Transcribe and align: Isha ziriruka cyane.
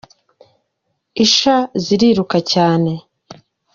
Isha 1.25 1.55
ziriruka 1.83 2.37
cyane. 2.51 2.91